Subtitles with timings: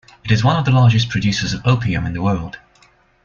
[0.25, 2.57] It is one of the largest producers of opium in the world.